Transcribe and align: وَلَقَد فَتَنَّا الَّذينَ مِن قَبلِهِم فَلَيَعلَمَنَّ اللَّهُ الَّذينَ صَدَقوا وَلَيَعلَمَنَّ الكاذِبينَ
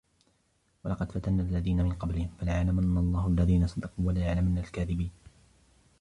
وَلَقَد 0.83 1.11
فَتَنَّا 1.11 1.43
الَّذينَ 1.43 1.83
مِن 1.83 1.93
قَبلِهِم 1.93 2.29
فَلَيَعلَمَنَّ 2.39 2.97
اللَّهُ 2.97 3.27
الَّذينَ 3.27 3.67
صَدَقوا 3.67 4.05
وَلَيَعلَمَنَّ 4.07 4.57
الكاذِبينَ 4.57 5.11